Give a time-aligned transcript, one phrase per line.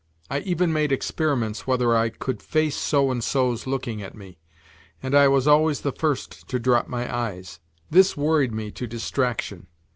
[0.31, 4.39] I even made experiments whether I could face so and so's looking at me,
[5.03, 7.59] and I was always the first to drop my eyes.
[7.91, 9.67] This worried me to distraction.